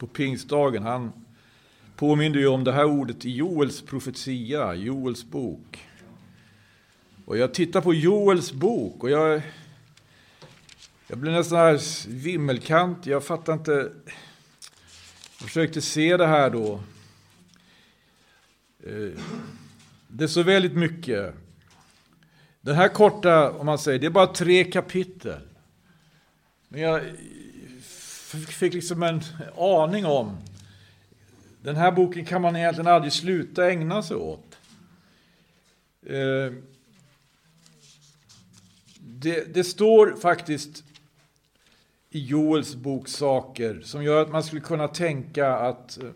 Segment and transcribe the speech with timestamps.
[0.00, 1.12] på pingstdagen, han
[1.96, 5.88] påminner ju om det här ordet i Joels profetia, Joels bok.
[7.24, 9.42] Och jag tittar på Joels bok och jag,
[11.06, 13.06] jag blir nästan här vimmelkant.
[13.06, 13.92] Jag fattar inte.
[15.38, 16.80] Jag försökte se det här då.
[18.84, 19.20] Eh,
[20.08, 21.34] det är så väldigt mycket.
[22.60, 25.40] Den här korta, om man säger, det är bara tre kapitel.
[26.68, 27.02] Men jag
[28.30, 29.20] fick liksom en
[29.56, 30.36] aning om
[31.62, 34.58] den här boken kan man egentligen aldrig sluta ägna sig åt.
[36.06, 36.52] Eh,
[39.00, 40.84] det, det, står faktiskt
[42.10, 46.10] i Joels bok saker som gör att man skulle kunna tänka att eh,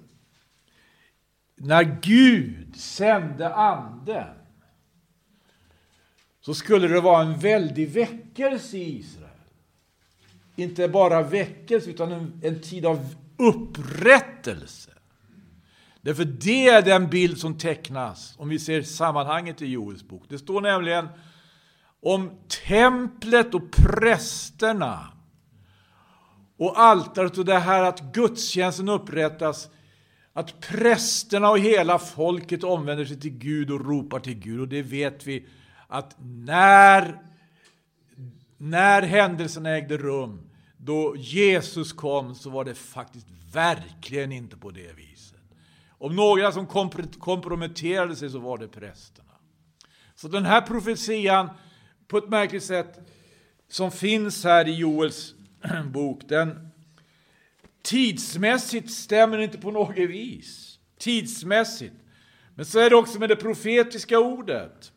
[1.56, 4.34] när Gud sände anden
[6.40, 9.23] så skulle det vara en väldig väckelse i Israel.
[10.56, 14.90] Inte bara väckelse, utan en, en tid av upprättelse.
[16.00, 20.22] Därför det är den bild som tecknas om vi ser sammanhanget i Joels bok.
[20.28, 21.08] Det står nämligen
[22.02, 22.30] om
[22.66, 25.14] templet och prästerna
[26.56, 29.68] och altaret och det här att gudstjänsten upprättas,
[30.32, 34.60] att prästerna och hela folket omvänder sig till Gud och ropar till Gud.
[34.60, 35.46] Och det vet vi
[35.88, 37.18] att när,
[38.58, 44.92] när händelsen ägde rum, då Jesus kom, så var det faktiskt verkligen inte på det
[44.96, 45.40] viset.
[45.88, 46.66] Om några som
[47.18, 49.32] komprometterade sig så var det prästerna.
[50.14, 51.50] Så den här profetian,
[52.08, 52.98] på ett märkligt sätt,
[53.68, 55.34] som finns här i Joels
[55.92, 56.68] bok, den
[57.82, 60.78] tidsmässigt stämmer inte på något vis.
[60.98, 61.94] Tidsmässigt.
[62.54, 64.92] Men så är det också med det profetiska ordet.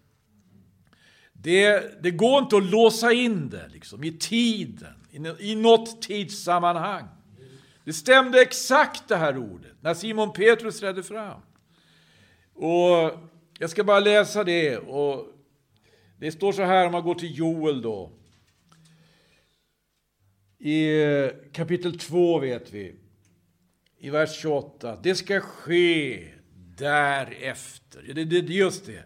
[1.47, 7.07] Det, det går inte att låsa in det liksom, i tiden, i, i något tidssammanhang.
[7.83, 11.41] Det stämde exakt det här ordet när Simon Petrus trädde fram.
[12.53, 13.19] Och
[13.59, 14.77] jag ska bara läsa det.
[14.77, 15.25] Och
[16.19, 18.11] det står så här om man går till Joel då.
[20.59, 22.95] I eh, kapitel 2 vet vi,
[23.99, 24.99] i vers 28.
[25.03, 26.27] Det ska ske
[26.77, 28.13] därefter.
[28.13, 29.03] Det, är just det.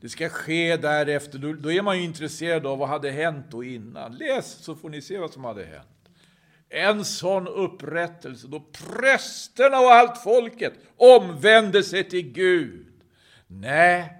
[0.00, 1.38] Det ska ske därefter.
[1.38, 4.16] Då, då är man ju intresserad av vad hade hänt då innan.
[4.16, 5.88] Läs så får ni se vad som hade hänt.
[6.68, 12.86] En sån upprättelse då prästerna och allt folket omvände sig till Gud.
[13.46, 14.12] Nej,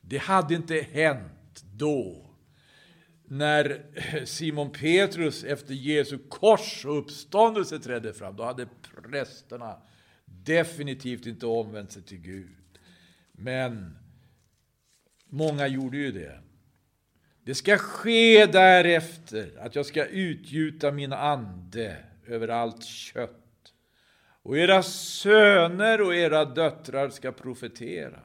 [0.00, 2.28] det hade inte hänt då.
[3.24, 3.82] När
[4.24, 8.66] Simon Petrus efter Jesu kors och uppståndelse trädde fram, då hade
[9.10, 9.76] prästerna
[10.24, 12.56] definitivt inte omvänt sig till Gud.
[13.32, 13.98] Men
[15.32, 16.38] många gjorde ju det.
[17.44, 23.72] Det ska ske därefter att jag ska utgjuta min ande över allt kött.
[24.42, 28.20] Och era söner och era döttrar ska profetera.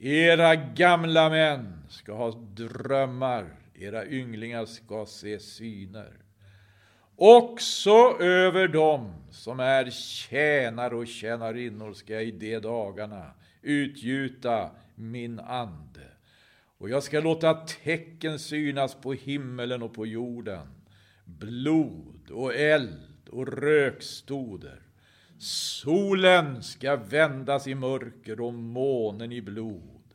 [0.00, 6.12] Era gamla män ska ha drömmar, era ynglingar ska se syner.
[7.16, 13.30] Också över dem som är tjänare och tjänarinnor ska jag i de dagarna
[13.62, 16.15] utgjuta min ande
[16.78, 20.66] och jag ska låta tecken synas på himmelen och på jorden.
[21.24, 24.82] Blod och eld och rökstoder.
[25.38, 30.14] Solen ska vändas i mörker och månen i blod.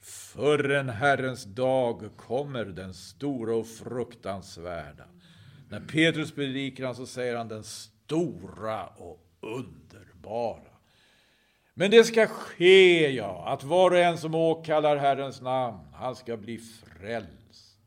[0.00, 5.04] Förrän Herrens dag kommer, den stora och fruktansvärda.
[5.68, 10.75] När Petrus predikar så säger han den stora och underbara.
[11.78, 16.36] Men det ska ske, ja, att var och en som åkallar Herrens namn, han ska
[16.36, 17.78] bli frälst.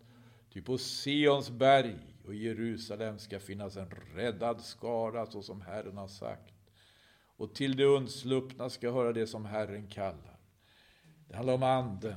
[0.53, 1.95] Ty på Sions berg
[2.25, 6.53] och Jerusalem ska finnas en räddad skara, så som Herren har sagt.
[7.37, 10.39] Och till de undsluppna ska höra det som Herren kallar.
[11.27, 12.15] Det handlar om anden.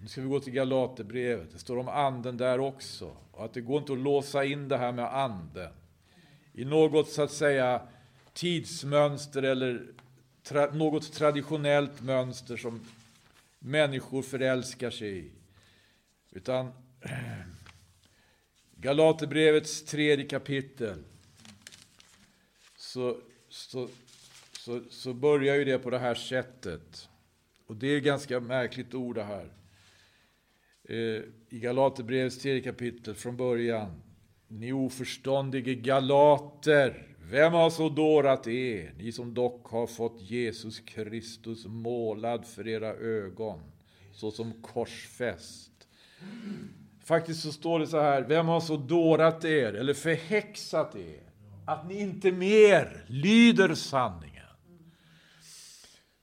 [0.00, 1.52] Nu ska vi gå till Galaterbrevet.
[1.52, 3.16] Det står om anden där också.
[3.32, 5.72] Och att det går inte att låsa in det här med anden
[6.52, 7.82] i något så att säga
[8.32, 9.86] tidsmönster eller
[10.48, 12.80] tra, något traditionellt mönster som
[13.58, 15.30] människor förälskar sig i.
[16.30, 16.72] Utan
[18.76, 21.04] Galaterbrevets tredje kapitel
[22.76, 23.16] så,
[23.48, 23.88] så,
[24.52, 27.08] så, så börjar ju det på det här sättet.
[27.66, 29.52] Och det är ganska märkligt ord det här.
[30.84, 34.02] Eh, I Galaterbrevets tredje kapitel från början.
[34.48, 41.66] Ni oförståndige galater, vem har så dårat er, ni som dock har fått Jesus Kristus
[41.66, 43.60] målad för era ögon,
[44.12, 45.72] såsom korsfäst?
[47.04, 51.22] Faktiskt så står det så här, vem har så dårat er, eller förhäxat er,
[51.66, 54.34] att ni inte mer lyder sanningen.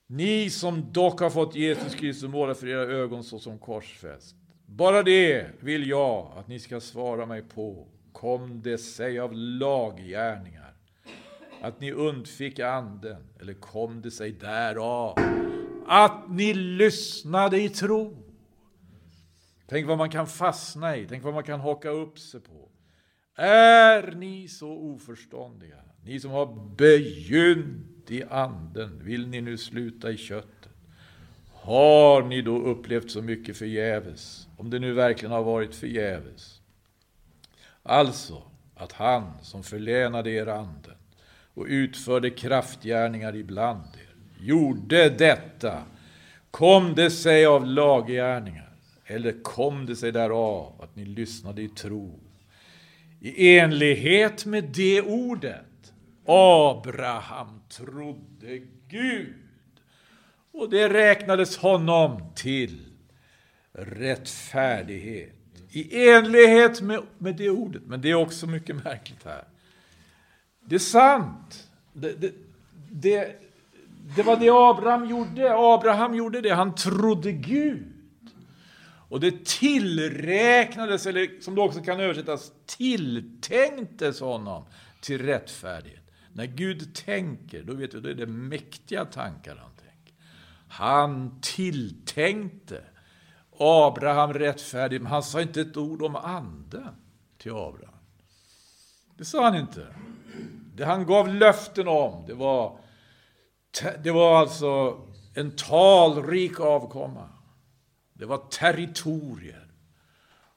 [0.08, 4.36] Ni som dock har fått Jesus Kristus målad för era ögon såsom korsfäst.
[4.66, 7.88] Bara det vill jag att ni ska svara mig på.
[8.12, 10.65] Kom det sig av laggärningar
[11.66, 15.20] att ni undfick anden, eller kom det sig därav
[15.88, 18.18] att ni lyssnade i tro?
[19.68, 22.70] Tänk vad man kan fastna i, tänk vad man kan haka upp sig på.
[23.36, 30.18] Är ni så oförståndiga, ni som har begynt i anden, vill ni nu sluta i
[30.18, 30.70] köttet?
[31.54, 36.62] Har ni då upplevt så mycket förgäves, om det nu verkligen har varit förgäves?
[37.84, 38.44] Alltså,
[38.76, 40.96] att han som förlänade er anden
[41.56, 45.84] och utförde kraftgärningar ibland er, gjorde detta,
[46.52, 48.72] kom det sig av laggärningar,
[49.06, 52.20] eller kom det sig därav att ni lyssnade i tro,
[53.20, 55.66] i enlighet med det ordet.
[56.28, 59.36] Abraham trodde Gud,
[60.52, 62.86] och det räknades honom till
[63.72, 65.32] rättfärdighet.
[65.70, 67.82] I enlighet med, med det ordet.
[67.86, 69.44] Men det är också mycket märkligt här.
[70.66, 71.70] Det är sant.
[71.94, 72.34] Det, det,
[72.92, 73.42] det,
[74.16, 75.54] det var det Abraham gjorde.
[75.58, 76.54] Abraham gjorde det.
[76.54, 77.92] Han trodde Gud.
[79.10, 84.66] Och det tillräknades, eller som det också kan översättas, tilltänktes honom
[85.02, 86.12] till rättfärdighet.
[86.34, 90.14] När Gud tänker, då vet vi, då är det mäktiga tankar han tänker.
[90.68, 92.84] Han tilltänkte
[93.60, 96.96] Abraham rättfärdig, men han sa inte ett ord om anden
[97.38, 97.96] till Abraham.
[99.18, 99.88] Det sa han inte.
[100.76, 102.78] Det han gav löften om, det var,
[104.04, 105.02] det var alltså
[105.34, 107.30] en talrik avkomma.
[108.14, 109.68] Det var territorier.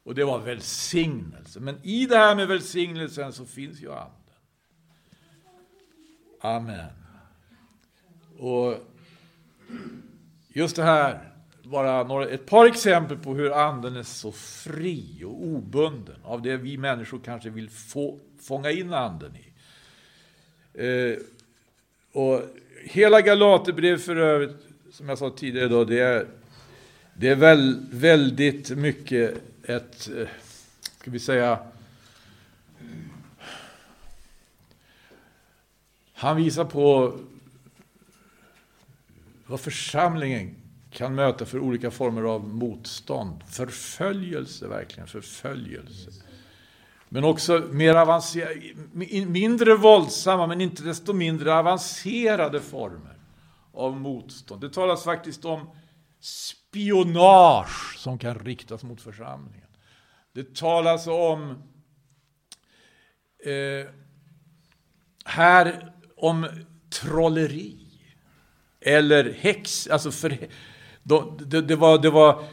[0.05, 1.61] Och det var välsignelse.
[1.61, 4.13] Men i det här med välsignelsen så finns ju anden.
[6.41, 6.91] Amen.
[8.39, 8.75] Och
[10.49, 11.33] just det här,
[11.65, 16.57] bara några, ett par exempel på hur anden är så fri och obunden av det
[16.57, 19.48] vi människor kanske vill få, fånga in anden i.
[20.75, 21.19] Eh,
[22.13, 22.43] och
[22.83, 24.57] hela Galaterbrevet för övrigt,
[24.93, 26.27] som jag sa tidigare då, det är,
[27.15, 30.29] det är väl, väldigt mycket ett, eh,
[31.01, 31.59] ska vi säga,
[36.13, 37.19] han visar på
[39.47, 40.55] vad församlingen
[40.91, 43.43] kan möta för olika former av motstånd.
[43.51, 46.11] Förföljelse, verkligen förföljelse.
[47.09, 48.61] Men också mer avancerade,
[49.27, 53.19] mindre våldsamma men inte desto mindre avancerade former
[53.73, 54.61] av motstånd.
[54.61, 55.71] Det talas faktiskt om
[56.21, 59.69] spionage som kan riktas mot församlingen.
[60.33, 61.51] Det talas om
[63.45, 63.91] eh,
[65.25, 66.47] här om
[66.91, 67.79] trolleri
[68.81, 70.49] eller häx, alltså för,
[71.47, 72.45] det, det, var, det var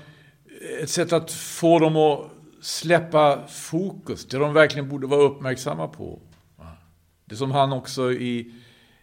[0.81, 2.31] ett sätt att få dem att
[2.65, 6.21] släppa fokus, det de verkligen borde vara uppmärksamma på.
[7.25, 8.53] Det som han också i,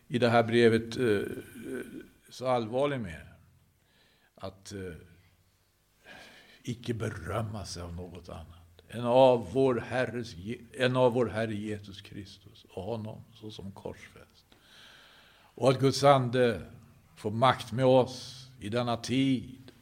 [0.08, 1.22] i det här brevet eh, eh,
[2.30, 3.26] så allvarlig med.
[4.34, 4.94] Att eh,
[6.62, 10.34] icke berömma sig av något annat än av vår, Herres,
[10.78, 14.46] än av vår Herre Jesus Kristus och honom såsom korsfäst.
[15.54, 16.62] Och att Guds ande
[17.16, 19.72] får makt med oss i denna tid.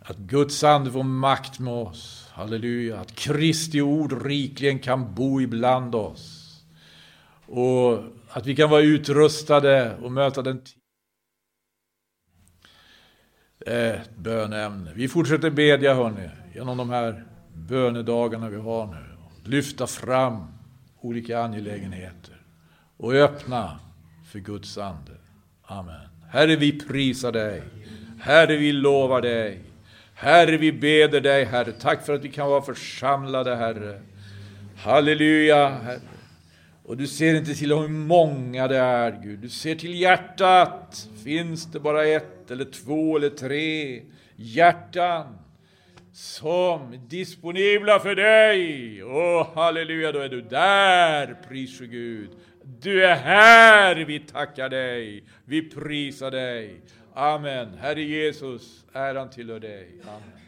[0.00, 3.00] Att Guds ande får makt med oss, halleluja.
[3.00, 6.38] Att Kristi ord rikligen kan bo ibland oss.
[7.46, 10.76] Och att vi kan vara utrustade och möta den tid.
[13.66, 14.92] Ett bönämne.
[14.94, 17.24] Vi fortsätter bedja hörni, genom de här
[17.54, 19.04] bönedagarna vi har nu.
[19.50, 20.46] Lyfta fram
[21.00, 22.42] olika angelägenheter
[22.96, 23.80] och öppna
[24.32, 25.12] för Guds ande.
[25.62, 26.08] Amen.
[26.28, 27.62] Herre, vi prisar dig.
[28.20, 29.60] Herre, vi lovar dig.
[30.22, 31.72] Herre, vi beder dig, Herre.
[31.72, 34.00] Tack för att vi kan vara församlade, Herre.
[34.76, 36.00] Halleluja, Herre.
[36.84, 39.38] Och du ser inte till hur många det är, Gud.
[39.38, 41.08] Du ser till hjärtat.
[41.24, 44.02] Finns det bara ett eller två eller tre
[44.36, 45.38] hjärtan
[46.12, 49.04] som är disponibla för dig?
[49.04, 52.30] Åh, halleluja, då är du där, pris Gud.
[52.64, 56.80] Du är här, vi tackar dig, vi prisar dig.
[57.14, 57.74] Amen.
[57.78, 60.00] Herre Jesus, äran tillhör dig.
[60.02, 60.41] Amen.